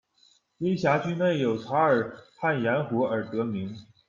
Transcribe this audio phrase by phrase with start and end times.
[0.57, 3.77] 因辖区内有察尔汗盐湖而得名。